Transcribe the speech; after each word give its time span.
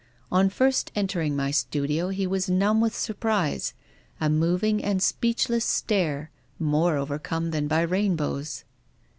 On 0.31 0.49
first 0.49 0.91
entering 0.95 1.35
my 1.35 1.51
studio 1.51 2.09
he 2.09 2.25
was 2.25 2.49
numb 2.49 2.81
with 2.81 2.95
surprise, 2.95 3.75
a 4.19 4.31
moving 4.31 4.83
and 4.83 4.99
speechless 4.99 5.63
stare— 5.63 6.31
more 6.57 6.97
overcome 6.97 7.51
than 7.51 7.67
by 7.67 7.81
rainbows." 7.83 8.63